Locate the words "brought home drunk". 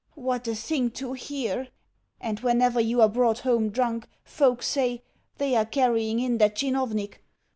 3.07-4.07